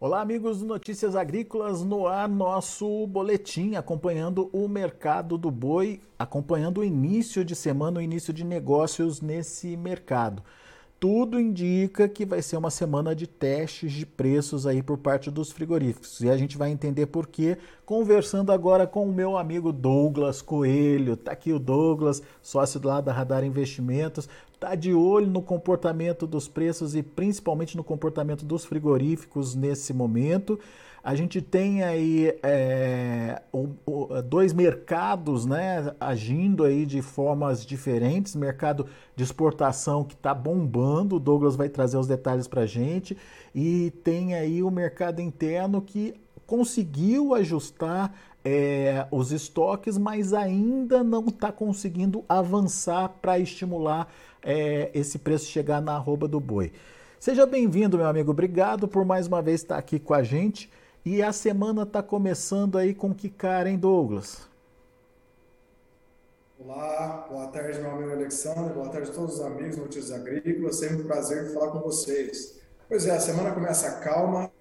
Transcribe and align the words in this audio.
Olá, 0.00 0.20
amigos 0.20 0.60
do 0.60 0.64
Notícias 0.64 1.16
Agrícolas, 1.16 1.82
no 1.82 2.06
ar 2.06 2.28
nosso 2.28 3.04
boletim 3.08 3.74
acompanhando 3.74 4.48
o 4.52 4.68
mercado 4.68 5.36
do 5.36 5.50
boi, 5.50 6.00
acompanhando 6.16 6.78
o 6.78 6.84
início 6.84 7.44
de 7.44 7.56
semana, 7.56 7.98
o 7.98 8.02
início 8.02 8.32
de 8.32 8.44
negócios 8.44 9.20
nesse 9.20 9.76
mercado. 9.76 10.40
Tudo 11.00 11.38
indica 11.38 12.08
que 12.08 12.26
vai 12.26 12.42
ser 12.42 12.56
uma 12.56 12.70
semana 12.70 13.14
de 13.14 13.26
testes 13.26 13.92
de 13.92 14.04
preços 14.04 14.66
aí 14.66 14.82
por 14.82 14.98
parte 14.98 15.30
dos 15.30 15.52
frigoríficos. 15.52 16.20
E 16.20 16.28
a 16.28 16.36
gente 16.36 16.58
vai 16.58 16.70
entender 16.70 17.06
por 17.06 17.28
quê, 17.28 17.56
conversando 17.86 18.50
agora 18.50 18.84
com 18.84 19.08
o 19.08 19.12
meu 19.12 19.36
amigo 19.36 19.72
Douglas 19.72 20.42
Coelho. 20.42 21.16
Tá 21.16 21.30
aqui 21.32 21.52
o 21.52 21.58
Douglas, 21.60 22.20
sócio 22.42 22.80
lá 22.82 23.00
da 23.00 23.12
Radar 23.12 23.44
Investimentos 23.44 24.28
está 24.58 24.74
de 24.74 24.92
olho 24.92 25.28
no 25.28 25.40
comportamento 25.40 26.26
dos 26.26 26.48
preços 26.48 26.96
e 26.96 27.02
principalmente 27.02 27.76
no 27.76 27.84
comportamento 27.84 28.44
dos 28.44 28.64
frigoríficos 28.64 29.54
nesse 29.54 29.94
momento. 29.94 30.58
A 31.08 31.14
gente 31.14 31.40
tem 31.40 31.82
aí 31.82 32.38
é, 32.42 33.40
dois 34.26 34.52
mercados 34.52 35.46
né, 35.46 35.94
agindo 35.98 36.64
aí 36.64 36.84
de 36.84 37.00
formas 37.00 37.64
diferentes. 37.64 38.36
Mercado 38.36 38.84
de 39.16 39.24
exportação 39.24 40.04
que 40.04 40.12
está 40.12 40.34
bombando, 40.34 41.16
o 41.16 41.18
Douglas 41.18 41.56
vai 41.56 41.70
trazer 41.70 41.96
os 41.96 42.06
detalhes 42.06 42.46
para 42.46 42.60
a 42.60 42.66
gente. 42.66 43.16
E 43.54 43.90
tem 44.04 44.34
aí 44.34 44.62
o 44.62 44.70
mercado 44.70 45.22
interno 45.22 45.80
que 45.80 46.12
conseguiu 46.46 47.34
ajustar 47.34 48.14
é, 48.44 49.06
os 49.10 49.32
estoques, 49.32 49.96
mas 49.96 50.34
ainda 50.34 51.02
não 51.02 51.28
está 51.28 51.50
conseguindo 51.50 52.22
avançar 52.28 53.08
para 53.22 53.38
estimular 53.38 54.12
é, 54.42 54.90
esse 54.92 55.18
preço 55.18 55.46
chegar 55.46 55.80
na 55.80 55.94
arroba 55.94 56.28
do 56.28 56.38
boi. 56.38 56.70
Seja 57.18 57.46
bem-vindo, 57.46 57.96
meu 57.96 58.06
amigo. 58.06 58.30
Obrigado 58.30 58.86
por 58.86 59.06
mais 59.06 59.26
uma 59.26 59.40
vez 59.40 59.62
estar 59.62 59.78
aqui 59.78 59.98
com 59.98 60.12
a 60.12 60.22
gente. 60.22 60.70
E 61.10 61.22
a 61.22 61.32
semana 61.32 61.84
está 61.84 62.02
começando 62.02 62.76
aí 62.76 62.94
com 62.94 63.14
que 63.14 63.30
cara, 63.30 63.70
hein, 63.70 63.78
Douglas? 63.78 64.46
Olá, 66.60 67.26
boa 67.30 67.46
tarde, 67.46 67.80
meu 67.80 67.92
amigo 67.92 68.10
Alexandre, 68.10 68.74
boa 68.74 68.90
tarde 68.90 69.10
a 69.10 69.14
todos 69.14 69.36
os 69.36 69.40
amigos 69.40 69.78
Notícias 69.78 70.12
Agrícolas, 70.12 70.76
sempre 70.76 70.96
um 71.04 71.06
prazer 71.06 71.50
falar 71.54 71.70
com 71.72 71.80
vocês. 71.80 72.60
Pois 72.86 73.06
é, 73.06 73.12
a 73.12 73.20
semana 73.20 73.52
começa 73.52 73.90
calma, 74.00 74.52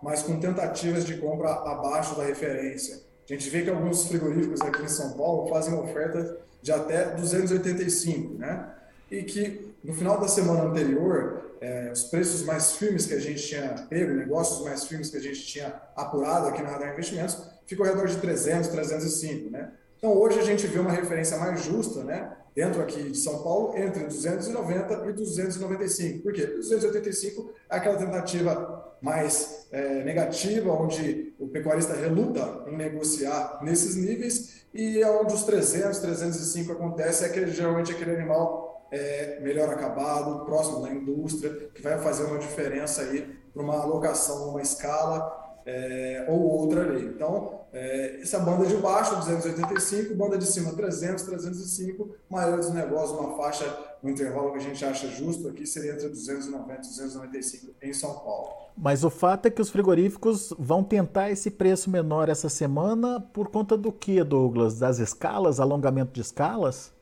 mas 0.00 0.22
com 0.22 0.38
tentativas 0.38 1.04
de 1.04 1.16
compra 1.16 1.54
abaixo 1.54 2.14
da 2.14 2.22
referência. 2.22 3.02
A 3.28 3.32
gente 3.32 3.50
vê 3.50 3.64
que 3.64 3.70
alguns 3.70 4.06
frigoríficos 4.06 4.60
aqui 4.60 4.84
em 4.84 4.88
São 4.88 5.16
Paulo 5.16 5.48
fazem 5.48 5.74
oferta 5.74 6.38
de 6.62 6.70
até 6.70 7.16
285, 7.16 8.34
né? 8.34 8.72
E 9.10 9.24
que 9.24 9.74
no 9.82 9.92
final 9.92 10.20
da 10.20 10.28
semana 10.28 10.62
anterior, 10.62 11.45
é, 11.60 11.90
os 11.92 12.04
preços 12.04 12.42
mais 12.42 12.72
firmes 12.72 13.06
que 13.06 13.14
a 13.14 13.20
gente 13.20 13.42
tinha 13.46 13.86
pego, 13.88 14.14
negócios 14.14 14.64
mais 14.64 14.84
firmes 14.84 15.10
que 15.10 15.16
a 15.16 15.20
gente 15.20 15.44
tinha 15.46 15.74
apurado 15.94 16.48
aqui 16.48 16.62
na 16.62 16.70
Radar 16.70 16.92
Investimentos, 16.92 17.38
ficou 17.66 17.86
ao 17.86 17.92
redor 17.92 18.06
de 18.06 18.16
300, 18.16 18.68
305, 18.68 19.50
né? 19.50 19.72
Então 19.98 20.12
hoje 20.12 20.38
a 20.38 20.44
gente 20.44 20.66
vê 20.66 20.78
uma 20.78 20.92
referência 20.92 21.36
mais 21.38 21.64
justa, 21.64 22.04
né? 22.04 22.32
Dentro 22.54 22.80
aqui 22.80 23.10
de 23.10 23.18
São 23.18 23.42
Paulo, 23.42 23.76
entre 23.76 24.04
290 24.04 25.08
e 25.08 25.12
295. 25.12 26.22
Por 26.22 26.32
quê? 26.32 26.46
285 26.46 27.50
é 27.70 27.76
aquela 27.76 27.96
tentativa 27.96 28.96
mais 29.00 29.66
é, 29.70 30.02
negativa, 30.04 30.72
onde 30.72 31.34
o 31.38 31.48
pecuarista 31.48 31.94
reluta 31.94 32.64
em 32.66 32.76
negociar 32.76 33.60
nesses 33.62 33.94
níveis, 33.96 34.62
e 34.72 35.02
é 35.02 35.10
onde 35.10 35.34
os 35.34 35.44
300, 35.44 35.98
305 35.98 36.72
acontece, 36.72 37.24
é 37.24 37.28
que 37.28 37.46
geralmente 37.48 37.92
aquele 37.92 38.12
animal 38.12 38.65
é 38.90 39.40
melhor 39.40 39.68
acabado, 39.68 40.44
próximo 40.44 40.82
da 40.82 40.90
indústria, 40.90 41.70
que 41.74 41.82
vai 41.82 41.98
fazer 41.98 42.24
uma 42.24 42.38
diferença 42.38 43.02
aí 43.02 43.36
para 43.52 43.62
uma 43.62 43.80
alocação 43.80 44.46
numa 44.46 44.62
escala 44.62 45.46
é, 45.66 46.24
ou 46.28 46.40
outra 46.40 46.82
ali. 46.82 47.06
Então, 47.06 47.60
é, 47.72 48.20
essa 48.22 48.38
banda 48.38 48.64
de 48.64 48.76
baixo, 48.76 49.16
285, 49.16 50.14
banda 50.14 50.38
de 50.38 50.46
cima, 50.46 50.72
300, 50.72 51.24
305, 51.24 52.14
maior 52.30 52.56
dos 52.56 52.70
negócios, 52.70 53.18
uma 53.18 53.36
faixa, 53.36 53.66
um 54.02 54.08
intervalo 54.08 54.52
que 54.52 54.58
a 54.58 54.62
gente 54.62 54.82
acha 54.84 55.08
justo 55.08 55.48
aqui 55.48 55.66
seria 55.66 55.92
entre 55.92 56.08
290 56.08 56.72
e 56.72 56.78
295 56.78 57.74
em 57.82 57.92
São 57.92 58.14
Paulo. 58.20 58.50
Mas 58.76 59.02
o 59.02 59.10
fato 59.10 59.46
é 59.46 59.50
que 59.50 59.60
os 59.60 59.70
frigoríficos 59.70 60.54
vão 60.58 60.84
tentar 60.84 61.30
esse 61.30 61.50
preço 61.50 61.90
menor 61.90 62.28
essa 62.28 62.48
semana 62.48 63.20
por 63.20 63.48
conta 63.48 63.76
do 63.76 63.90
que, 63.90 64.22
Douglas? 64.22 64.78
Das 64.78 64.98
escalas, 64.98 65.58
alongamento 65.58 66.12
de 66.12 66.20
escalas? 66.20 66.95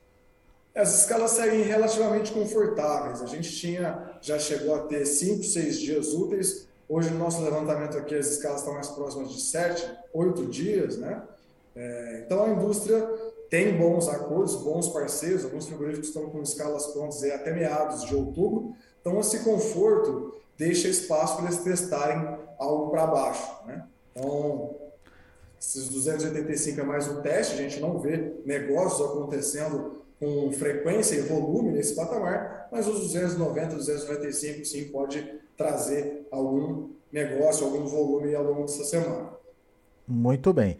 As 0.74 1.00
escalas 1.00 1.32
seguem 1.32 1.62
relativamente 1.62 2.32
confortáveis. 2.32 3.22
A 3.22 3.26
gente 3.26 3.50
tinha, 3.50 4.16
já 4.20 4.38
chegou 4.38 4.74
a 4.74 4.80
ter 4.80 5.06
5, 5.06 5.44
6 5.44 5.78
dias 5.78 6.12
úteis 6.12 6.66
Hoje, 6.86 7.10
no 7.10 7.18
nosso 7.18 7.42
levantamento 7.42 7.96
aqui, 7.96 8.14
as 8.14 8.26
escalas 8.26 8.60
estão 8.60 8.74
mais 8.74 8.88
próximas 8.88 9.30
de 9.30 9.40
7, 9.40 9.90
8 10.12 10.46
dias, 10.46 10.98
né? 10.98 11.22
É, 11.74 12.22
então, 12.24 12.44
a 12.44 12.50
indústria 12.50 13.00
tem 13.48 13.76
bons 13.76 14.06
acordos, 14.06 14.54
bons 14.56 14.88
parceiros, 14.90 15.44
alguns 15.44 15.66
frigoríficos 15.66 16.08
estão 16.08 16.28
com 16.28 16.42
escalas 16.42 16.86
prontas 16.88 17.22
aí 17.22 17.32
até 17.32 17.52
meados 17.52 18.04
de 18.04 18.14
outubro. 18.14 18.74
Então, 19.00 19.18
esse 19.18 19.40
conforto 19.40 20.34
deixa 20.58 20.88
espaço 20.88 21.36
para 21.36 21.46
eles 21.46 21.58
testarem 21.58 22.38
algo 22.58 22.90
para 22.90 23.06
baixo, 23.06 23.66
né? 23.66 23.86
Então, 24.14 24.76
esses 25.58 25.88
285 25.88 26.80
é 26.80 26.84
mais 26.84 27.08
um 27.08 27.22
teste, 27.22 27.54
a 27.54 27.56
gente 27.56 27.80
não 27.80 27.98
vê 27.98 28.34
negócios 28.44 29.00
acontecendo 29.08 30.03
com 30.24 30.50
frequência 30.52 31.16
e 31.16 31.20
volume 31.22 31.72
nesse 31.72 31.94
patamar, 31.94 32.68
mas 32.72 32.86
os 32.86 33.00
290, 33.00 33.76
295 33.76 34.64
sim 34.64 34.84
pode 34.88 35.22
trazer 35.56 36.26
algum 36.30 36.90
negócio, 37.12 37.66
algum 37.66 37.84
volume 37.84 38.34
ao 38.34 38.42
longo 38.42 38.62
dessa 38.62 38.84
semana. 38.84 39.30
Muito 40.08 40.52
bem. 40.52 40.78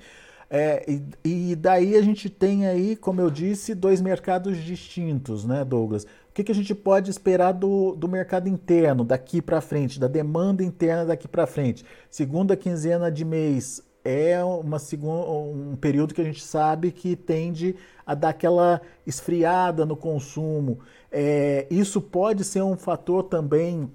É, 0.49 0.84
e, 0.88 1.50
e, 1.50 1.56
daí 1.56 1.97
a 1.97 2.03
gente 2.03 2.31
tem 2.31 2.66
aí, 2.66 2.97
como 2.97 3.21
eu 3.21 3.31
disse, 3.31 3.75
dois 3.75 4.00
mercados 4.00 4.56
distintos, 4.56 5.44
né, 5.44 5.65
Douglas? 5.65 6.05
O 6.05 6.32
que, 6.34 6.44
que 6.44 6.53
a 6.53 6.55
gente 6.55 6.75
pode 6.75 7.11
esperar 7.11 7.53
do, 7.53 7.94
do 7.94 8.09
mercado 8.09 8.49
interno 8.49 9.05
daqui 9.05 9.41
para 9.41 9.61
frente, 9.61 9.99
da 9.99 10.06
demanda 10.06 10.62
interna 10.62 11.06
daqui 11.06 11.26
para 11.26 11.47
frente? 11.47 11.84
Segunda 12.11 12.56
quinzena 12.56 13.11
de 13.11 13.25
mês 13.25 13.82
é 14.04 14.44
uma 14.44 14.76
um 14.76 15.76
período 15.76 16.12
que 16.12 16.20
a 16.20 16.25
gente 16.25 16.44
sabe 16.44 16.92
que 16.92 17.16
tende 17.16 17.75
a 18.06 18.15
dar 18.15 18.28
aquela 18.31 18.82
esfriada 19.06 19.87
no 19.87 19.97
consumo. 19.97 20.81
É, 21.10 21.66
isso 21.70 22.00
pode 22.00 22.44
ser 22.44 22.62
um 22.62 22.76
fator 22.76 23.25
também 23.25 23.91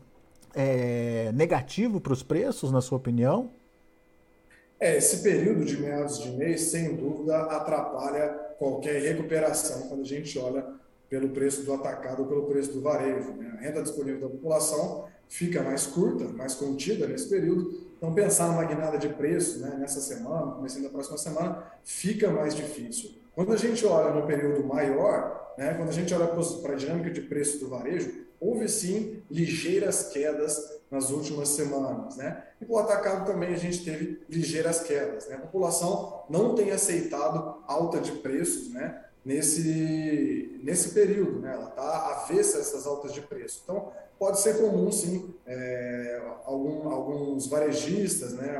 é, 0.55 1.31
negativo 1.33 2.01
para 2.01 2.13
os 2.13 2.23
preços, 2.23 2.71
na 2.71 2.81
sua 2.81 2.97
opinião? 2.97 3.51
É, 4.79 4.97
esse 4.97 5.21
período 5.21 5.63
de 5.65 5.77
meados 5.77 6.19
de 6.19 6.31
mês, 6.31 6.61
sem 6.61 6.95
dúvida, 6.95 7.37
atrapalha 7.43 8.29
qualquer 8.57 9.01
recuperação 9.01 9.89
quando 9.89 10.01
a 10.01 10.05
gente 10.05 10.39
olha 10.39 10.65
pelo 11.09 11.29
preço 11.29 11.63
do 11.63 11.73
atacado 11.73 12.21
ou 12.23 12.27
pelo 12.27 12.43
preço 12.43 12.71
do 12.73 12.81
varejo. 12.81 13.33
Né? 13.33 13.51
A 13.57 13.61
renda 13.61 13.81
disponível 13.81 14.21
da 14.21 14.29
população 14.29 15.05
fica 15.27 15.61
mais 15.61 15.85
curta, 15.85 16.25
mais 16.25 16.55
contida 16.55 17.07
nesse 17.07 17.29
período. 17.29 17.88
Então, 17.99 18.13
pensar 18.13 18.47
numa 18.47 18.63
guinada 18.63 18.97
de 18.97 19.09
preço 19.09 19.59
né, 19.59 19.75
nessa 19.77 19.99
semana, 19.99 20.53
começando 20.53 20.83
da 20.83 20.89
próxima 20.89 21.17
semana, 21.17 21.65
fica 21.83 22.31
mais 22.31 22.55
difícil. 22.55 23.11
Quando 23.35 23.51
a 23.51 23.57
gente 23.57 23.85
olha 23.85 24.13
no 24.13 24.25
período 24.25 24.63
maior, 24.63 25.53
né, 25.57 25.73
quando 25.73 25.89
a 25.89 25.91
gente 25.91 26.13
olha 26.13 26.25
para 26.27 26.73
a 26.73 26.77
dinâmica 26.77 27.11
de 27.11 27.19
preço 27.19 27.59
do 27.59 27.67
varejo, 27.67 28.25
houve 28.39 28.69
sim 28.69 29.21
ligeiras 29.29 30.07
quedas 30.13 30.79
nas 30.89 31.11
últimas 31.11 31.49
semanas, 31.49 32.15
né? 32.15 32.41
E 32.61 32.65
o 32.67 32.77
atacado 32.77 33.25
também 33.25 33.53
a 33.53 33.57
gente 33.57 33.83
teve 33.83 34.21
ligeiras 34.29 34.79
quedas, 34.79 35.27
né? 35.27 35.35
A 35.35 35.39
população 35.39 36.23
não 36.29 36.55
tem 36.55 36.71
aceitado 36.71 37.61
alta 37.67 37.99
de 37.99 38.13
preços, 38.13 38.69
né? 38.71 39.03
Nesse, 39.23 40.59
nesse 40.63 40.89
período, 40.89 41.39
né? 41.39 41.53
Ela 41.53 41.69
está 41.69 42.23
avessa 42.23 42.57
a 42.57 42.61
essas 42.61 42.87
altas 42.87 43.13
de 43.13 43.21
preço. 43.21 43.61
Então, 43.63 43.91
pode 44.17 44.39
ser 44.39 44.57
comum, 44.57 44.91
sim, 44.91 45.33
é, 45.45 46.21
algum, 46.45 46.89
alguns 46.89 47.47
varejistas, 47.47 48.33
né? 48.33 48.57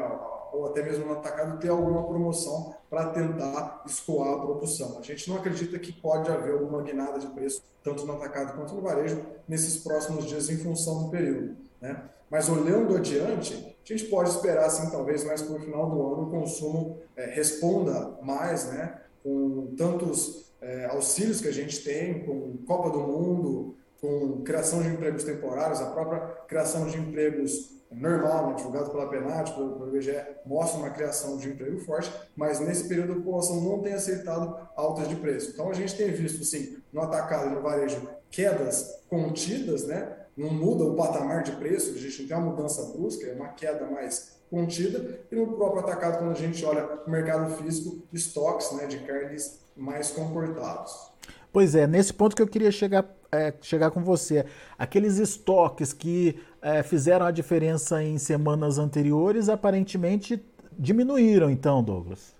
ou 0.51 0.67
até 0.67 0.81
mesmo 0.81 1.05
no 1.05 1.13
atacado, 1.13 1.59
ter 1.59 1.69
alguma 1.69 2.03
promoção 2.07 2.73
para 2.89 3.09
tentar 3.11 3.83
escoar 3.85 4.33
a 4.33 4.39
produção. 4.39 4.97
A 4.97 5.01
gente 5.01 5.29
não 5.29 5.37
acredita 5.37 5.77
que 5.77 5.91
pode 5.91 6.29
haver 6.31 6.53
alguma 6.53 6.81
guinada 6.81 7.19
de 7.19 7.27
preço, 7.27 7.61
tanto 7.83 8.05
no 8.05 8.13
atacado 8.13 8.57
quanto 8.57 8.73
no 8.73 8.81
varejo, 8.81 9.21
nesses 9.47 9.83
próximos 9.83 10.25
dias, 10.25 10.49
em 10.49 10.57
função 10.57 11.03
do 11.03 11.09
período. 11.09 11.55
Né? 11.81 12.03
Mas 12.29 12.49
olhando 12.49 12.95
adiante, 12.95 13.75
a 13.83 13.93
gente 13.93 14.05
pode 14.05 14.29
esperar, 14.29 14.65
assim, 14.65 14.89
talvez 14.89 15.23
mais 15.23 15.41
para 15.41 15.55
o 15.55 15.59
final 15.59 15.89
do 15.89 16.13
ano, 16.13 16.23
o 16.23 16.31
consumo 16.31 16.97
é, 17.15 17.25
responda 17.25 18.17
mais, 18.21 18.65
né? 18.67 19.01
com 19.23 19.73
tantos 19.77 20.48
é, 20.61 20.85
auxílios 20.85 21.41
que 21.41 21.47
a 21.47 21.53
gente 21.53 21.83
tem, 21.83 22.25
com 22.25 22.57
Copa 22.65 22.89
do 22.89 22.99
Mundo, 22.99 23.75
com 24.01 24.41
criação 24.43 24.81
de 24.81 24.89
empregos 24.89 25.23
temporários, 25.23 25.81
a 25.81 25.91
própria 25.91 26.19
criação 26.47 26.87
de 26.87 26.97
empregos 26.97 27.79
normal, 27.91 28.49
né, 28.49 28.55
divulgado 28.55 28.91
pela 28.91 29.07
pelo, 29.07 29.79
pelo 29.79 29.87
IBGE, 29.87 30.15
mostra 30.45 30.79
uma 30.79 30.91
criação 30.91 31.37
de 31.37 31.49
emprego 31.49 31.79
forte, 31.79 32.11
mas 32.35 32.59
nesse 32.59 32.87
período 32.87 33.13
a 33.13 33.15
população 33.15 33.61
não 33.61 33.79
tem 33.79 33.93
aceitado 33.93 34.55
altas 34.75 35.07
de 35.07 35.15
preço. 35.15 35.51
Então 35.51 35.69
a 35.69 35.73
gente 35.73 35.95
tem 35.95 36.11
visto, 36.11 36.43
sim, 36.43 36.77
no 36.93 37.01
atacado 37.01 37.47
e 37.47 37.55
no 37.55 37.61
varejo, 37.61 38.07
quedas 38.29 39.01
contidas, 39.09 39.87
né, 39.87 40.17
não 40.37 40.53
muda 40.53 40.83
o 40.83 40.95
patamar 40.95 41.43
de 41.43 41.51
preço, 41.53 41.95
a 41.95 41.97
gente 41.97 42.21
não 42.21 42.27
tem 42.27 42.37
uma 42.37 42.51
mudança 42.51 42.83
brusca, 42.95 43.25
é 43.25 43.33
uma 43.33 43.49
queda 43.49 43.85
mais 43.87 44.39
contida, 44.49 45.19
e 45.31 45.35
no 45.35 45.53
próprio 45.53 45.81
atacado, 45.81 46.19
quando 46.19 46.31
a 46.31 46.35
gente 46.35 46.63
olha 46.65 47.01
o 47.05 47.09
mercado 47.09 47.55
físico, 47.55 48.03
estoques 48.11 48.71
né, 48.71 48.87
de 48.87 48.99
carnes 48.99 49.59
mais 49.79 50.11
comportados. 50.11 51.09
Pois 51.51 51.73
é, 51.73 51.87
nesse 51.87 52.13
ponto 52.13 52.35
que 52.35 52.41
eu 52.41 52.47
queria 52.47 52.71
chegar, 52.71 53.05
é, 53.31 53.53
chegar 53.61 53.89
com 53.89 54.03
você. 54.03 54.45
Aqueles 54.77 55.17
estoques 55.17 55.93
que 55.93 56.39
é, 56.61 56.83
fizeram 56.83 57.25
a 57.25 57.31
diferença 57.31 58.03
em 58.03 58.17
semanas 58.17 58.77
anteriores, 58.77 59.49
aparentemente 59.49 60.43
diminuíram, 60.77 61.49
então, 61.49 61.83
Douglas. 61.83 62.33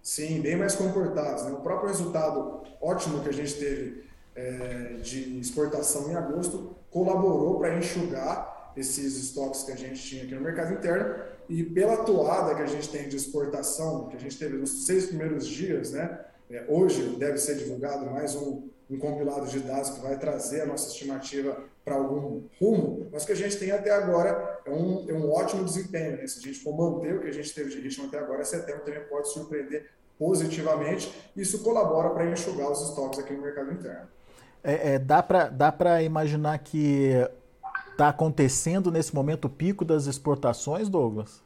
Sim, 0.00 0.40
bem 0.40 0.56
mais 0.56 0.76
comportados. 0.76 1.44
Né? 1.44 1.50
O 1.50 1.56
próprio 1.56 1.88
resultado 1.88 2.62
ótimo 2.80 3.20
que 3.20 3.28
a 3.28 3.32
gente 3.32 3.54
teve 3.54 4.04
é, 4.36 4.98
de 5.02 5.40
exportação 5.40 6.10
em 6.10 6.14
agosto 6.14 6.76
colaborou 6.90 7.58
para 7.58 7.76
enxugar 7.76 8.72
esses 8.76 9.16
estoques 9.16 9.64
que 9.64 9.72
a 9.72 9.76
gente 9.76 10.00
tinha 10.00 10.22
aqui 10.22 10.34
no 10.34 10.42
mercado 10.42 10.74
interno 10.74 11.14
e 11.48 11.62
pela 11.62 11.96
toada 11.98 12.54
que 12.54 12.62
a 12.62 12.66
gente 12.66 12.88
tem 12.88 13.08
de 13.08 13.16
exportação, 13.16 14.08
que 14.08 14.16
a 14.16 14.20
gente 14.20 14.38
teve 14.38 14.56
nos 14.56 14.84
seis 14.84 15.06
primeiros 15.06 15.46
dias, 15.46 15.92
né? 15.92 16.20
É, 16.50 16.64
hoje 16.68 17.02
deve 17.16 17.38
ser 17.38 17.56
divulgado 17.56 18.06
mais 18.06 18.34
um, 18.34 18.68
um 18.88 18.98
compilado 18.98 19.46
de 19.46 19.60
dados 19.60 19.90
que 19.90 20.00
vai 20.00 20.18
trazer 20.18 20.62
a 20.62 20.66
nossa 20.66 20.88
estimativa 20.88 21.64
para 21.84 21.96
algum 21.96 22.42
rumo, 22.60 23.08
mas 23.12 23.22
o 23.22 23.26
que 23.26 23.32
a 23.32 23.36
gente 23.36 23.56
tem 23.56 23.70
até 23.70 23.90
agora 23.90 24.60
é 24.64 24.70
um, 24.70 25.08
é 25.08 25.12
um 25.12 25.30
ótimo 25.30 25.64
desempenho. 25.64 26.16
Né? 26.16 26.26
Se 26.26 26.38
a 26.38 26.42
gente 26.42 26.58
for 26.60 26.76
manter 26.76 27.14
o 27.14 27.20
que 27.20 27.28
a 27.28 27.32
gente 27.32 27.52
teve 27.54 27.70
de 27.70 27.80
ritmo 27.80 28.06
até 28.06 28.18
agora, 28.18 28.44
setembro 28.44 28.84
também 28.84 29.04
pode 29.04 29.32
surpreender 29.32 29.90
positivamente. 30.18 31.12
Isso 31.36 31.62
colabora 31.62 32.10
para 32.10 32.30
enxugar 32.30 32.70
os 32.70 32.88
estoques 32.88 33.18
aqui 33.18 33.34
no 33.34 33.42
mercado 33.42 33.72
interno. 33.72 34.08
É, 34.62 34.94
é, 34.94 34.98
dá 34.98 35.22
para 35.22 35.48
dá 35.48 36.02
imaginar 36.02 36.58
que 36.58 37.12
está 37.92 38.08
acontecendo 38.08 38.90
nesse 38.90 39.14
momento 39.14 39.44
o 39.46 39.50
pico 39.50 39.84
das 39.84 40.06
exportações, 40.06 40.88
Douglas? 40.88 41.40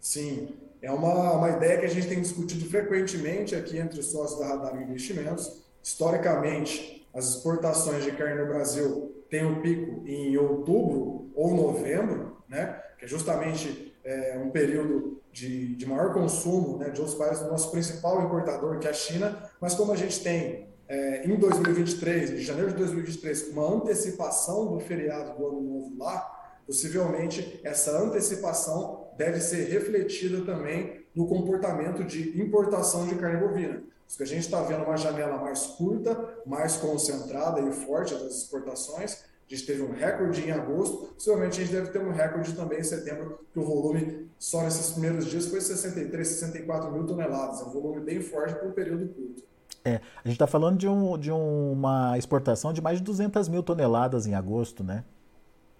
Sim, 0.00 0.48
é 0.86 0.90
uma, 0.92 1.32
uma 1.32 1.50
ideia 1.50 1.78
que 1.78 1.86
a 1.86 1.88
gente 1.88 2.06
tem 2.06 2.20
discutido 2.20 2.64
frequentemente 2.70 3.56
aqui 3.56 3.76
entre 3.76 3.98
os 3.98 4.06
sócios 4.06 4.38
da 4.38 4.46
Radar 4.46 4.80
Investimentos. 4.80 5.64
Historicamente, 5.82 7.08
as 7.12 7.28
exportações 7.30 8.04
de 8.04 8.12
carne 8.12 8.40
no 8.40 8.46
Brasil 8.46 9.24
têm 9.28 9.44
um 9.44 9.60
pico 9.60 10.06
em 10.06 10.36
outubro 10.36 11.28
ou 11.34 11.54
novembro, 11.54 12.36
né? 12.48 12.80
que 12.98 13.04
é 13.04 13.08
justamente 13.08 13.96
é, 14.04 14.38
um 14.38 14.50
período 14.50 15.20
de, 15.32 15.74
de 15.74 15.86
maior 15.86 16.12
consumo 16.12 16.78
né, 16.78 16.90
de 16.90 17.00
outros 17.00 17.18
países, 17.18 17.42
do 17.42 17.50
nosso 17.50 17.72
principal 17.72 18.22
importador, 18.22 18.78
que 18.78 18.86
é 18.86 18.90
a 18.90 18.94
China, 18.94 19.36
mas 19.60 19.74
como 19.74 19.92
a 19.92 19.96
gente 19.96 20.20
tem 20.22 20.68
é, 20.88 21.26
em 21.26 21.34
2023, 21.34 22.30
em 22.30 22.38
janeiro 22.38 22.70
de 22.70 22.76
2023, 22.76 23.48
uma 23.48 23.74
antecipação 23.74 24.72
do 24.72 24.78
feriado 24.78 25.36
do 25.36 25.48
ano 25.48 25.60
novo 25.60 25.96
lá, 25.98 26.60
possivelmente 26.64 27.60
essa 27.64 27.98
antecipação 27.98 29.05
deve 29.16 29.40
ser 29.40 29.68
refletida 29.70 30.42
também 30.42 31.04
no 31.14 31.26
comportamento 31.26 32.04
de 32.04 32.40
importação 32.40 33.06
de 33.06 33.14
carne 33.14 33.40
bovina. 33.40 33.82
Porque 34.06 34.22
a 34.22 34.26
gente 34.26 34.44
está 34.44 34.62
vendo 34.62 34.84
uma 34.84 34.96
janela 34.96 35.38
mais 35.38 35.66
curta, 35.66 36.38
mais 36.46 36.76
concentrada 36.76 37.60
e 37.60 37.72
forte 37.72 38.14
das 38.14 38.36
exportações, 38.36 39.24
a 39.48 39.54
gente 39.54 39.64
teve 39.64 39.82
um 39.82 39.92
recorde 39.92 40.42
em 40.42 40.50
agosto, 40.50 41.14
possivelmente 41.14 41.60
a 41.60 41.64
gente 41.64 41.72
deve 41.72 41.90
ter 41.90 42.00
um 42.00 42.10
recorde 42.10 42.52
também 42.52 42.80
em 42.80 42.84
setembro, 42.84 43.38
que 43.52 43.58
o 43.60 43.64
volume 43.64 44.28
só 44.38 44.62
nesses 44.62 44.90
primeiros 44.90 45.26
dias 45.26 45.46
foi 45.46 45.60
63, 45.60 46.26
64 46.26 46.90
mil 46.90 47.06
toneladas. 47.06 47.60
É 47.60 47.64
um 47.64 47.70
volume 47.70 48.00
bem 48.00 48.20
forte 48.20 48.54
para 48.54 48.66
um 48.66 48.72
período 48.72 49.06
curto. 49.14 49.44
É, 49.84 50.00
a 50.16 50.28
gente 50.28 50.32
está 50.32 50.48
falando 50.48 50.76
de, 50.76 50.88
um, 50.88 51.16
de 51.16 51.30
uma 51.30 52.18
exportação 52.18 52.72
de 52.72 52.82
mais 52.82 52.98
de 52.98 53.04
200 53.04 53.48
mil 53.48 53.62
toneladas 53.62 54.26
em 54.26 54.34
agosto, 54.34 54.82
né? 54.82 55.04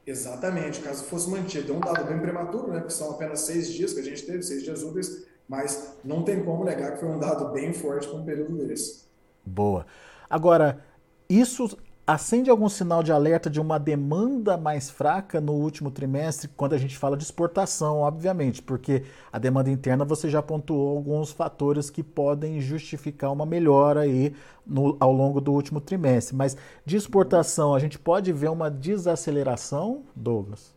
Exatamente, 0.06 0.80
caso 0.80 1.04
fosse 1.04 1.28
mantido. 1.28 1.72
É 1.72 1.76
um 1.76 1.80
dado 1.80 2.04
bem 2.04 2.18
prematuro, 2.18 2.72
né? 2.72 2.78
Porque 2.78 2.92
são 2.92 3.10
apenas 3.10 3.40
seis 3.40 3.72
dias 3.72 3.92
que 3.92 4.00
a 4.00 4.04
gente 4.04 4.24
teve, 4.24 4.42
seis 4.42 4.62
dias 4.62 4.82
úteis, 4.82 5.26
mas 5.48 5.96
não 6.04 6.22
tem 6.22 6.44
como 6.44 6.64
negar 6.64 6.92
que 6.92 7.00
foi 7.00 7.08
um 7.08 7.18
dado 7.18 7.52
bem 7.52 7.72
forte 7.72 8.06
para 8.06 8.16
um 8.16 8.24
período 8.24 8.56
desse. 8.64 9.04
Boa. 9.44 9.84
Agora, 10.30 10.84
isso 11.28 11.76
acende 12.06 12.48
algum 12.48 12.68
sinal 12.68 13.02
de 13.02 13.10
alerta 13.10 13.50
de 13.50 13.60
uma 13.60 13.78
demanda 13.78 14.56
mais 14.56 14.88
fraca 14.88 15.40
no 15.40 15.52
último 15.52 15.90
trimestre, 15.90 16.48
quando 16.56 16.74
a 16.74 16.78
gente 16.78 16.96
fala 16.96 17.16
de 17.16 17.24
exportação, 17.24 17.98
obviamente, 17.98 18.62
porque 18.62 19.02
a 19.32 19.38
demanda 19.38 19.70
interna 19.70 20.04
você 20.04 20.30
já 20.30 20.40
pontuou 20.40 20.96
alguns 20.96 21.32
fatores 21.32 21.90
que 21.90 22.04
podem 22.04 22.60
justificar 22.60 23.32
uma 23.32 23.44
melhora 23.44 24.00
aí 24.00 24.32
no, 24.64 24.96
ao 25.00 25.12
longo 25.12 25.40
do 25.40 25.52
último 25.52 25.80
trimestre. 25.80 26.36
Mas 26.36 26.56
de 26.84 26.96
exportação, 26.96 27.74
a 27.74 27.78
gente 27.80 27.98
pode 27.98 28.32
ver 28.32 28.50
uma 28.50 28.70
desaceleração, 28.70 30.04
Douglas? 30.14 30.76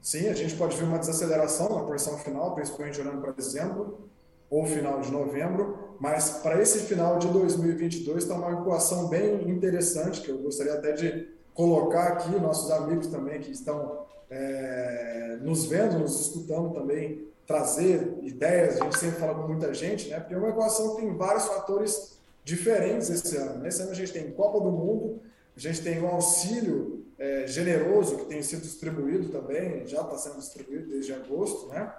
Sim, 0.00 0.28
a 0.28 0.34
gente 0.34 0.56
pode 0.56 0.76
ver 0.76 0.84
uma 0.84 0.98
desaceleração 0.98 1.76
na 1.76 1.82
porção 1.84 2.18
final, 2.18 2.54
principalmente 2.56 3.00
olhando 3.00 3.20
para 3.22 3.30
dezembro 3.30 4.10
ou 4.50 4.66
final 4.66 5.00
de 5.00 5.10
novembro, 5.10 5.83
mas 6.00 6.30
para 6.42 6.60
esse 6.60 6.80
final 6.80 7.18
de 7.18 7.28
2022 7.28 8.22
está 8.22 8.34
uma 8.34 8.52
equação 8.52 9.08
bem 9.08 9.48
interessante 9.48 10.20
que 10.20 10.28
eu 10.28 10.38
gostaria 10.38 10.74
até 10.74 10.92
de 10.92 11.28
colocar 11.52 12.08
aqui, 12.08 12.30
nossos 12.38 12.70
amigos 12.70 13.06
também 13.06 13.40
que 13.40 13.50
estão 13.50 14.04
é, 14.30 15.38
nos 15.40 15.66
vendo, 15.66 15.98
nos 15.98 16.20
escutando 16.20 16.74
também, 16.74 17.28
trazer 17.46 18.18
ideias, 18.22 18.80
a 18.80 18.84
gente 18.84 18.98
sempre 18.98 19.20
fala 19.20 19.34
com 19.34 19.46
muita 19.46 19.72
gente, 19.72 20.08
né? 20.08 20.18
porque 20.18 20.34
é 20.34 20.38
uma 20.38 20.48
equação 20.48 20.96
tem 20.96 21.14
vários 21.16 21.44
fatores 21.44 22.18
diferentes 22.42 23.10
esse 23.10 23.36
ano. 23.36 23.62
Nesse 23.62 23.82
ano 23.82 23.90
a 23.90 23.94
gente 23.94 24.12
tem 24.12 24.30
Copa 24.32 24.60
do 24.60 24.70
Mundo, 24.70 25.20
a 25.56 25.60
gente 25.60 25.82
tem 25.82 26.02
um 26.02 26.08
auxílio 26.08 27.04
é, 27.18 27.46
generoso 27.46 28.16
que 28.16 28.24
tem 28.26 28.42
sido 28.42 28.62
distribuído 28.62 29.28
também, 29.28 29.86
já 29.86 30.00
está 30.00 30.18
sendo 30.18 30.38
distribuído 30.38 30.88
desde 30.88 31.12
agosto, 31.12 31.68
né? 31.68 31.92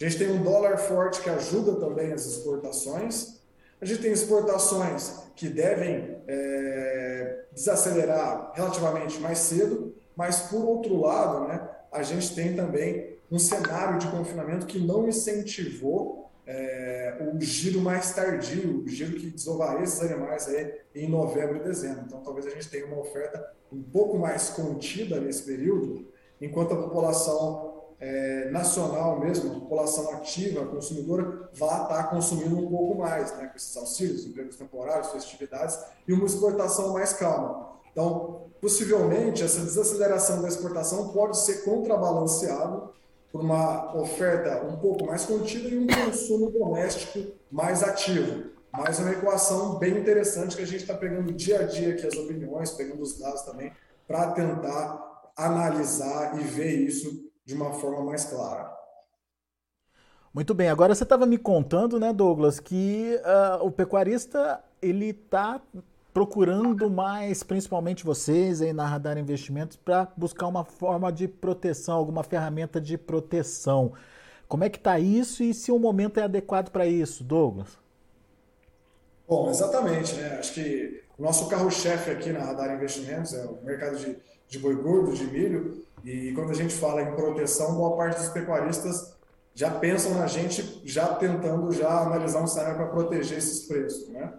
A 0.00 0.04
gente 0.04 0.16
tem 0.16 0.30
um 0.30 0.42
dólar 0.42 0.78
forte 0.78 1.20
que 1.20 1.28
ajuda 1.28 1.74
também 1.74 2.12
as 2.12 2.24
exportações. 2.24 3.39
A 3.80 3.84
gente 3.84 4.02
tem 4.02 4.12
exportações 4.12 5.20
que 5.34 5.48
devem 5.48 6.18
é, 6.28 7.44
desacelerar 7.52 8.52
relativamente 8.54 9.18
mais 9.20 9.38
cedo, 9.38 9.94
mas 10.14 10.40
por 10.42 10.62
outro 10.64 11.00
lado, 11.00 11.48
né, 11.48 11.66
a 11.90 12.02
gente 12.02 12.34
tem 12.34 12.54
também 12.54 13.18
um 13.30 13.38
cenário 13.38 13.98
de 13.98 14.08
confinamento 14.08 14.66
que 14.66 14.78
não 14.78 15.08
incentivou 15.08 16.30
é, 16.46 17.16
o 17.32 17.40
giro 17.40 17.80
mais 17.80 18.12
tardio, 18.12 18.82
o 18.84 18.88
giro 18.88 19.18
que 19.18 19.30
desovaria 19.30 19.84
esses 19.84 20.00
animais 20.00 20.48
aí 20.48 20.74
em 20.94 21.08
novembro 21.08 21.56
e 21.56 21.60
dezembro. 21.60 22.02
Então, 22.06 22.20
talvez 22.20 22.46
a 22.46 22.50
gente 22.50 22.68
tenha 22.68 22.86
uma 22.86 22.98
oferta 22.98 23.50
um 23.72 23.82
pouco 23.82 24.18
mais 24.18 24.50
contida 24.50 25.20
nesse 25.20 25.42
período, 25.44 26.06
enquanto 26.40 26.74
a 26.74 26.82
população 26.82 27.79
é, 28.00 28.48
nacional 28.50 29.20
mesmo, 29.20 29.50
a 29.50 29.54
população 29.60 30.10
ativa, 30.14 30.64
consumidora, 30.64 31.50
vá 31.52 31.82
estar 31.82 32.04
consumindo 32.04 32.56
um 32.58 32.68
pouco 32.68 32.98
mais, 32.98 33.36
né, 33.36 33.46
com 33.46 33.56
esses 33.56 33.76
auxílios, 33.76 34.24
empregos 34.24 34.56
temporários, 34.56 35.12
festividades, 35.12 35.78
e 36.08 36.12
uma 36.12 36.24
exportação 36.24 36.94
mais 36.94 37.12
calma. 37.12 37.68
Então, 37.92 38.46
possivelmente, 38.60 39.42
essa 39.42 39.60
desaceleração 39.60 40.40
da 40.40 40.48
exportação 40.48 41.08
pode 41.08 41.38
ser 41.38 41.62
contrabalanceado 41.64 42.90
por 43.30 43.42
uma 43.42 43.94
oferta 43.96 44.64
um 44.64 44.76
pouco 44.76 45.06
mais 45.06 45.24
contida 45.24 45.68
e 45.68 45.78
um 45.78 45.86
consumo 45.86 46.50
doméstico 46.50 47.32
mais 47.50 47.82
ativo. 47.82 48.50
Mais 48.72 48.98
uma 48.98 49.10
equação 49.10 49.78
bem 49.78 49.98
interessante 49.98 50.56
que 50.56 50.62
a 50.62 50.66
gente 50.66 50.82
está 50.82 50.94
pegando 50.94 51.32
dia 51.32 51.60
a 51.60 51.62
dia 51.64 51.92
aqui 51.92 52.06
as 52.06 52.14
opiniões, 52.14 52.70
pegando 52.70 53.02
os 53.02 53.18
dados 53.18 53.42
também, 53.42 53.72
para 54.06 54.30
tentar 54.32 55.32
analisar 55.36 56.40
e 56.40 56.44
ver 56.44 56.72
isso 56.72 57.29
de 57.50 57.56
uma 57.56 57.72
forma 57.72 58.04
mais 58.04 58.24
clara. 58.24 58.72
Muito 60.32 60.54
bem, 60.54 60.68
agora 60.68 60.94
você 60.94 61.02
estava 61.02 61.26
me 61.26 61.36
contando, 61.36 61.98
né, 61.98 62.12
Douglas, 62.12 62.60
que 62.60 63.18
uh, 63.24 63.66
o 63.66 63.72
pecuarista 63.72 64.62
ele 64.80 65.06
está 65.06 65.60
procurando 66.14 66.88
mais, 66.88 67.42
principalmente 67.42 68.04
vocês 68.04 68.62
aí 68.62 68.72
na 68.72 68.86
Radar 68.86 69.18
Investimentos, 69.18 69.76
para 69.76 70.06
buscar 70.16 70.46
uma 70.46 70.64
forma 70.64 71.10
de 71.10 71.26
proteção, 71.26 71.96
alguma 71.96 72.22
ferramenta 72.22 72.80
de 72.80 72.96
proteção. 72.96 73.92
Como 74.46 74.62
é 74.62 74.70
que 74.70 74.78
está 74.78 75.00
isso 75.00 75.42
e 75.42 75.52
se 75.52 75.72
o 75.72 75.78
momento 75.78 76.20
é 76.20 76.22
adequado 76.22 76.70
para 76.70 76.86
isso, 76.86 77.24
Douglas? 77.24 77.76
Bom, 79.28 79.50
exatamente, 79.50 80.14
né? 80.14 80.38
Acho 80.38 80.54
que 80.54 81.02
o 81.18 81.22
nosso 81.22 81.48
carro-chefe 81.48 82.12
aqui 82.12 82.32
na 82.32 82.44
Radar 82.44 82.72
Investimentos 82.72 83.34
é 83.34 83.44
o 83.44 83.60
mercado 83.64 83.96
de, 83.96 84.16
de 84.48 84.58
boi 84.60 84.76
gordo, 84.76 85.12
de 85.12 85.24
milho, 85.24 85.84
e 86.04 86.32
quando 86.32 86.50
a 86.50 86.54
gente 86.54 86.74
fala 86.74 87.02
em 87.02 87.14
proteção, 87.14 87.74
boa 87.74 87.96
parte 87.96 88.20
dos 88.20 88.28
pecuaristas 88.28 89.14
já 89.54 89.70
pensam 89.70 90.14
na 90.14 90.26
gente 90.26 90.80
já 90.84 91.14
tentando 91.14 91.70
já 91.72 92.00
analisar 92.00 92.42
um 92.42 92.46
cenário 92.46 92.76
para 92.76 92.86
proteger 92.86 93.38
esses 93.38 93.66
preços, 93.66 94.08
né? 94.08 94.32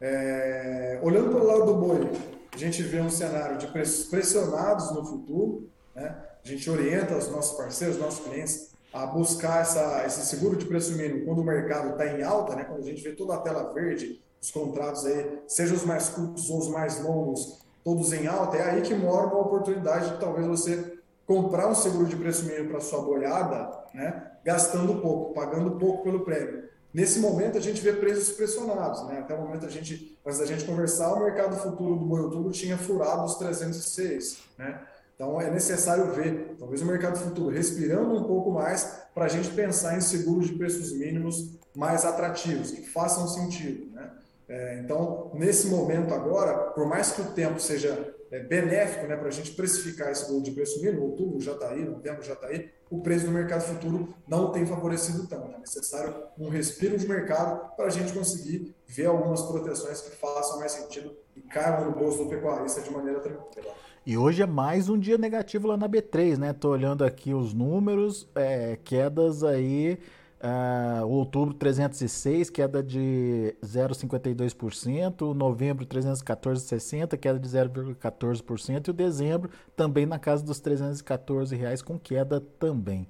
É, 0.00 1.00
olhando 1.02 1.30
para 1.30 1.40
o 1.40 1.46
lado 1.46 1.64
do 1.66 1.74
boi, 1.74 2.10
a 2.52 2.56
gente 2.56 2.82
vê 2.82 3.00
um 3.00 3.10
cenário 3.10 3.56
de 3.56 3.66
preços 3.68 4.06
pressionados 4.06 4.92
no 4.92 5.04
futuro, 5.04 5.68
né? 5.94 6.16
A 6.44 6.48
gente 6.48 6.68
orienta 6.70 7.16
os 7.16 7.28
nossos 7.30 7.56
parceiros, 7.56 7.96
os 7.96 8.02
nossos 8.02 8.24
clientes 8.24 8.68
a 8.92 9.06
buscar 9.06 9.62
essa, 9.62 10.04
esse 10.06 10.26
seguro 10.26 10.56
de 10.56 10.64
preço 10.64 10.92
mínimo 10.96 11.24
quando 11.24 11.40
o 11.40 11.44
mercado 11.44 11.90
está 11.90 12.06
em 12.06 12.22
alta, 12.22 12.54
né? 12.56 12.64
Quando 12.64 12.80
a 12.80 12.84
gente 12.84 13.02
vê 13.02 13.12
toda 13.12 13.34
a 13.34 13.38
tela 13.38 13.72
verde, 13.72 14.20
os 14.40 14.50
contratos 14.50 15.04
aí, 15.04 15.40
seja 15.46 15.74
os 15.74 15.84
mais 15.84 16.08
curtos 16.08 16.48
ou 16.48 16.58
os 16.58 16.68
mais 16.68 17.02
longos, 17.02 17.58
todos 17.84 18.12
em 18.12 18.26
alta, 18.26 18.56
é 18.56 18.70
aí 18.70 18.82
que 18.82 18.94
mora 18.94 19.26
uma 19.26 19.40
oportunidade 19.40 20.10
de 20.10 20.20
talvez 20.20 20.46
você 20.46 20.97
comprar 21.28 21.68
um 21.68 21.74
seguro 21.74 22.06
de 22.06 22.16
preço 22.16 22.46
mínimo 22.46 22.70
para 22.70 22.80
sua 22.80 23.02
boiada, 23.02 23.70
né, 23.92 24.30
gastando 24.42 25.02
pouco, 25.02 25.34
pagando 25.34 25.72
pouco 25.72 26.02
pelo 26.02 26.24
prêmio. 26.24 26.66
Nesse 26.92 27.20
momento 27.20 27.58
a 27.58 27.60
gente 27.60 27.82
vê 27.82 27.92
preços 27.92 28.34
pressionados, 28.34 29.06
né? 29.06 29.18
Até 29.18 29.34
o 29.34 29.42
momento 29.42 29.66
a 29.66 29.68
gente, 29.68 30.18
antes 30.24 30.38
da 30.38 30.46
gente 30.46 30.64
conversar, 30.64 31.12
o 31.12 31.22
mercado 31.22 31.54
futuro 31.58 31.96
do 31.96 32.06
boi 32.06 32.22
outubro 32.22 32.50
tinha 32.50 32.78
furado 32.78 33.24
os 33.24 33.34
306, 33.34 34.38
né? 34.56 34.80
Então 35.14 35.38
é 35.38 35.50
necessário 35.50 36.10
ver, 36.12 36.56
talvez 36.58 36.80
o 36.80 36.86
mercado 36.86 37.18
futuro 37.18 37.54
respirando 37.54 38.14
um 38.14 38.24
pouco 38.24 38.50
mais 38.50 39.02
para 39.14 39.26
a 39.26 39.28
gente 39.28 39.50
pensar 39.50 39.98
em 39.98 40.00
seguros 40.00 40.46
de 40.46 40.54
preços 40.54 40.92
mínimos 40.92 41.58
mais 41.76 42.06
atrativos, 42.06 42.70
que 42.70 42.88
façam 42.88 43.28
sentido, 43.28 43.92
né? 43.92 44.10
É, 44.48 44.80
então, 44.82 45.30
nesse 45.34 45.66
momento 45.66 46.14
agora, 46.14 46.70
por 46.70 46.86
mais 46.86 47.12
que 47.12 47.20
o 47.20 47.32
tempo 47.32 47.60
seja 47.60 48.14
é, 48.30 48.40
benéfico 48.40 49.06
né, 49.06 49.16
para 49.16 49.28
a 49.28 49.30
gente 49.32 49.52
precificar 49.52 50.10
esse 50.10 50.28
bolo 50.28 50.42
de 50.42 50.50
preço 50.50 50.80
mínimo, 50.82 51.02
outubro 51.02 51.40
já 51.40 51.52
está 51.52 51.70
aí, 51.70 51.84
novembro 51.84 52.22
já 52.22 52.34
está 52.34 52.46
aí, 52.48 52.70
o 52.90 53.00
preço 53.00 53.26
do 53.26 53.32
mercado 53.32 53.62
futuro 53.62 54.14
não 54.26 54.50
tem 54.50 54.64
favorecido 54.66 55.26
tanto. 55.26 55.54
É 55.54 55.58
necessário 55.58 56.14
um 56.38 56.48
respiro 56.48 56.96
de 56.96 57.06
mercado 57.06 57.76
para 57.76 57.86
a 57.86 57.90
gente 57.90 58.12
conseguir 58.12 58.74
ver 58.86 59.06
algumas 59.06 59.42
proteções 59.42 60.00
que 60.00 60.16
façam 60.16 60.58
mais 60.58 60.72
sentido 60.72 61.14
e 61.36 61.40
caiam 61.40 61.90
no 61.90 61.96
bolso 61.96 62.24
do 62.24 62.30
pecuarista 62.30 62.80
de 62.80 62.90
maneira 62.90 63.20
tranquila. 63.20 63.74
E 64.06 64.16
hoje 64.16 64.42
é 64.42 64.46
mais 64.46 64.88
um 64.88 64.98
dia 64.98 65.18
negativo 65.18 65.68
lá 65.68 65.76
na 65.76 65.86
B3, 65.86 66.38
né? 66.38 66.54
Tô 66.54 66.70
olhando 66.70 67.04
aqui 67.04 67.34
os 67.34 67.52
números, 67.52 68.26
é, 68.34 68.78
quedas 68.82 69.44
aí 69.44 69.98
Uh, 70.40 71.04
outubro 71.04 71.52
306, 71.52 72.48
queda 72.48 72.80
de 72.80 73.56
0,52%, 73.60 75.34
novembro 75.34 75.84
314,60, 75.84 77.18
queda 77.18 77.40
de 77.40 77.48
0,14%, 77.48 78.86
e 78.86 78.90
o 78.90 78.94
dezembro 78.94 79.50
também 79.74 80.06
na 80.06 80.16
casa 80.16 80.44
dos 80.44 80.60
314 80.60 81.56
reais 81.56 81.82
com 81.82 81.98
queda 81.98 82.40
também. 82.40 83.08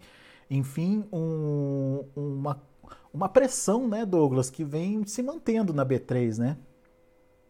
Enfim, 0.51 1.05
um, 1.13 2.03
uma, 2.17 2.63
uma 3.13 3.29
pressão, 3.29 3.87
né, 3.87 4.07
Douglas, 4.07 4.49
que 4.49 4.65
vem 4.65 5.07
se 5.07 5.23
mantendo 5.23 5.75
na 5.75 5.85
B3, 5.85 6.39
né? 6.39 6.57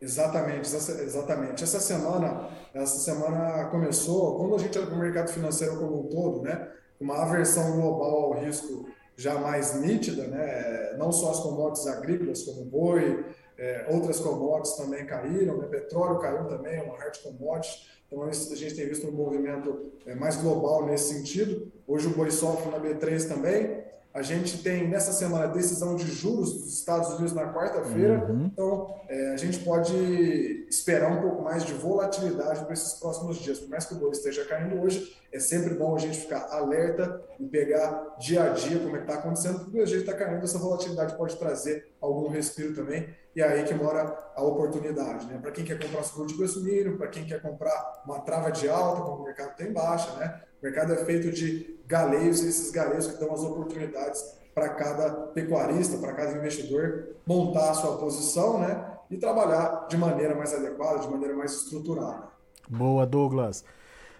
Exatamente, 0.01 0.75
exatamente. 0.75 1.63
Essa 1.63 1.79
semana, 1.79 2.49
essa 2.75 2.99
semana 2.99 3.67
começou, 3.67 4.39
quando 4.39 4.57
a 4.57 4.59
gente 4.59 4.77
olha 4.77 4.89
para 4.89 4.97
o 4.97 4.99
mercado 4.99 5.29
financeiro 5.31 5.77
como 5.79 6.01
um 6.01 6.09
todo, 6.09 6.43
né, 6.43 6.69
uma 7.01 7.23
aversão 7.23 7.81
global 7.81 8.33
ao 8.33 8.41
risco 8.41 8.89
já 9.19 9.37
mais 9.37 9.75
nítida, 9.75 10.29
né? 10.29 10.95
não 10.97 11.11
só 11.11 11.33
as 11.33 11.41
commodities 11.41 11.89
agrícolas, 11.89 12.45
como 12.45 12.65
boi, 12.65 13.25
é, 13.59 13.87
outras 13.91 14.21
commodities 14.21 14.77
também 14.77 15.05
caíram, 15.05 15.59
né? 15.59 15.67
petróleo 15.67 16.21
caiu 16.21 16.47
também, 16.47 16.77
é 16.77 16.83
uma 16.83 16.97
hard 16.97 17.19
commodity, 17.19 17.89
então 18.07 18.23
a 18.23 18.31
gente 18.31 18.77
tem 18.77 18.87
visto 18.87 19.09
um 19.09 19.13
movimento 19.13 19.91
é, 20.07 20.15
mais 20.15 20.37
global 20.37 20.87
nesse 20.87 21.13
sentido. 21.13 21.71
Hoje 21.87 22.07
o 22.07 22.11
boi 22.11 22.31
sofre 22.31 22.71
na 22.71 22.79
B3 22.79 23.29
também, 23.29 23.83
a 24.19 24.23
gente 24.23 24.59
tem 24.65 24.89
nessa 24.89 25.13
semana 25.13 25.45
a 25.45 25.47
decisão 25.47 25.95
de 25.95 26.05
juros 26.05 26.53
dos 26.53 26.75
Estados 26.75 27.09
Unidos 27.11 27.33
na 27.33 27.53
quarta-feira, 27.53 28.27
uhum. 28.29 28.51
então 28.53 28.97
é, 29.09 29.33
a 29.33 29.37
gente 29.37 29.61
pode 29.61 30.67
esperar 30.69 31.13
um 31.13 31.23
pouco 31.23 31.43
mais 31.43 31.65
de 31.65 31.73
volatilidade 31.73 32.65
para 32.65 32.73
esses 32.73 32.95
próximos 32.95 33.39
dias. 33.39 33.61
Por 33.61 33.69
mais 33.69 33.87
que 33.87 33.95
o 33.95 33.97
boi 33.97 34.11
esteja 34.11 34.45
caindo 34.45 34.83
hoje, 34.83 35.17
é 35.31 35.39
sempre 35.39 35.73
bom 35.75 35.95
a 35.95 36.01
gente 36.01 36.19
ficar 36.19 36.49
alerta 36.51 37.23
e 37.39 37.47
pegar 37.47 38.17
dia 38.19 38.43
a 38.43 38.49
dia 38.49 38.81
como 38.81 38.97
é 38.97 39.01
está 39.03 39.15
acontecendo, 39.15 39.61
porque 39.61 39.81
o 39.81 39.87
jeito 39.87 40.11
está 40.11 40.15
caindo, 40.15 40.43
essa 40.43 40.59
volatilidade 40.59 41.17
pode 41.17 41.37
trazer 41.37 41.87
algum 42.01 42.29
respiro 42.29 42.75
também, 42.75 43.09
e 43.37 43.41
é 43.41 43.47
aí 43.47 43.63
que 43.63 43.75
mora 43.75 44.19
a 44.35 44.43
oportunidade. 44.43 45.27
Né? 45.27 45.39
Para 45.41 45.53
quem 45.53 45.65
quer 45.65 45.81
comprar 45.81 46.03
seguro 46.03 46.27
de 46.27 46.35
preço 46.35 46.61
mínimo, 46.65 46.99
para 46.99 47.07
quem 47.07 47.25
quer 47.25 47.41
comprar 47.41 48.03
uma 48.05 48.19
trava 48.23 48.51
de 48.51 48.69
alta, 48.69 49.01
como 49.03 49.23
o 49.23 49.25
mercado 49.25 49.55
tem 49.55 49.73
baixa, 49.73 50.11
né? 50.17 50.41
o 50.61 50.67
mercado 50.67 50.93
é 50.93 51.05
feito 51.05 51.31
de 51.31 51.78
galeios, 51.89 52.45
esses 52.45 52.71
galeios 52.71 53.07
que 53.07 53.19
dão 53.19 53.33
as 53.33 53.41
oportunidades 53.41 54.23
para 54.55 54.69
cada 54.71 55.11
pecuarista, 55.29 55.97
para 55.99 56.13
cada 56.13 56.37
investidor 56.37 57.17
montar 57.27 57.71
a 57.71 57.75
sua 57.75 57.97
posição 57.97 58.59
né? 58.59 58.85
e 59.11 59.17
trabalhar 59.17 59.87
de 59.89 59.97
maneira 59.97 60.35
mais 60.35 60.53
adequada, 60.53 60.99
de 61.01 61.09
maneira 61.09 61.35
mais 61.35 61.53
estruturada. 61.53 62.29
Boa, 62.69 63.07
Douglas. 63.07 63.65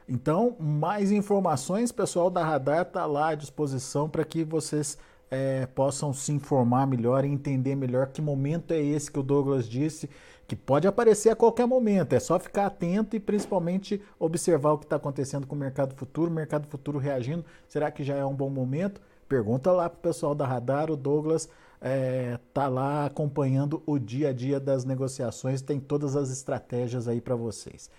Então, 0.09 0.57
mais 0.59 1.13
informações, 1.13 1.93
pessoal 1.93 2.31
da 2.31 2.43
Radar 2.43 2.83
está 2.83 3.05
lá 3.05 3.29
à 3.29 3.35
disposição 3.35 4.09
para 4.09 4.25
que 4.25 4.43
vocês 4.43 4.97
é, 5.31 5.67
possam 5.67 6.15
se 6.15 6.33
informar 6.33 6.87
melhor 6.87 7.25
e 7.25 7.29
entender 7.29 7.75
melhor 7.75 8.07
que 8.07 8.23
momento 8.23 8.73
é 8.73 8.81
esse 8.81 9.11
que 9.11 9.19
o 9.19 9.23
Douglas 9.23 9.69
disse, 9.69 10.09
que 10.49 10.57
pode 10.57 10.89
aparecer 10.89 11.29
a 11.29 11.37
qualquer 11.37 11.67
momento. 11.67 12.15
É 12.15 12.19
só 12.19 12.39
ficar 12.39 12.65
atento 12.65 13.15
e 13.15 13.21
principalmente 13.21 14.03
observar 14.19 14.73
o 14.73 14.79
que 14.79 14.87
está 14.87 14.97
acontecendo 14.97 15.47
com 15.47 15.55
o 15.55 15.59
mercado 15.59 15.95
futuro, 15.95 16.31
o 16.31 16.35
mercado 16.35 16.67
futuro 16.67 16.99
reagindo. 16.99 17.45
Será 17.69 17.91
que 17.91 18.03
já 18.03 18.17
é 18.17 18.25
um 18.25 18.35
bom 18.35 18.49
momento? 18.49 18.99
Pergunta 19.29 19.71
lá 19.71 19.91
para 19.91 19.99
o 19.99 20.01
pessoal 20.01 20.35
da 20.35 20.47
Radar, 20.47 20.91
o 20.91 20.97
Douglas 20.97 21.43
está 21.43 21.51
é, 21.83 22.41
tá 22.55 22.67
lá 22.67 23.05
acompanhando 23.05 23.83
o 23.85 23.99
dia 23.99 24.31
a 24.31 24.33
dia 24.33 24.59
das 24.59 24.87
negociações, 24.87 25.61
tem 25.61 25.79
todas 25.79 26.17
as 26.17 26.31
estratégias 26.31 27.07
aí 27.07 27.21
para 27.21 27.37
vocês. 27.37 27.91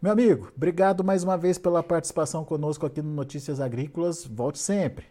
Meu 0.00 0.12
amigo, 0.12 0.50
obrigado 0.56 1.04
mais 1.04 1.22
uma 1.22 1.36
vez 1.36 1.58
pela 1.58 1.82
participação 1.82 2.42
conosco 2.42 2.86
aqui 2.86 3.02
no 3.02 3.12
Notícias 3.12 3.60
Agrícolas. 3.60 4.24
Volte 4.24 4.58
sempre. 4.58 5.04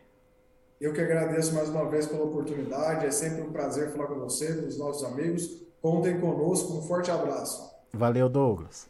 Eu 0.82 0.92
que 0.94 1.00
agradeço 1.00 1.54
mais 1.54 1.70
uma 1.70 1.88
vez 1.88 2.08
pela 2.08 2.24
oportunidade. 2.24 3.06
É 3.06 3.12
sempre 3.12 3.44
um 3.44 3.52
prazer 3.52 3.92
falar 3.92 4.08
com 4.08 4.20
você, 4.20 4.56
com 4.56 4.68
os 4.68 4.80
nossos 4.80 5.04
amigos. 5.04 5.62
Contem 5.82 6.20
conosco. 6.20 6.74
Um 6.74 6.82
forte 6.82 7.10
abraço. 7.10 7.72
Valeu, 7.94 8.30
Douglas. 8.30 8.90